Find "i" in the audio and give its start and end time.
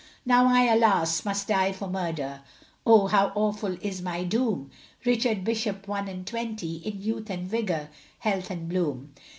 0.47-0.63